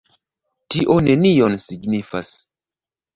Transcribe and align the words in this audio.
Tio 0.75 0.95
nenion 1.07 1.57
signifas. 1.65 2.33